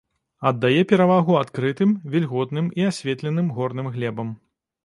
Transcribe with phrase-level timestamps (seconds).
[0.51, 4.37] Аддае перавагу адкрытым, вільготным і асветленым горным глебам.